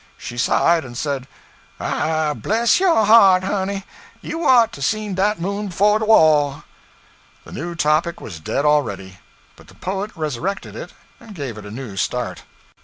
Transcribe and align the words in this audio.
She 0.17 0.35
sighed 0.35 0.83
and 0.83 0.97
said, 0.97 1.27
"Ah, 1.79 2.33
bless 2.33 2.79
yo' 2.79 3.03
heart, 3.03 3.43
honey, 3.43 3.85
you 4.19 4.43
ought 4.43 4.71
to 4.71 4.81
seen 4.81 5.13
dat 5.13 5.39
moon 5.39 5.67
befo' 5.67 5.99
de 5.99 6.05
waw!"' 6.05 6.63
The 7.45 7.51
new 7.51 7.75
topic 7.75 8.19
was 8.19 8.39
dead 8.39 8.65
already. 8.65 9.19
But 9.55 9.67
the 9.67 9.75
poet 9.75 10.09
resurrected 10.15 10.75
it, 10.75 10.93
and 11.19 11.35
gave 11.35 11.55
it 11.55 11.67
a 11.67 11.69
new 11.69 11.95
start. 11.97 12.41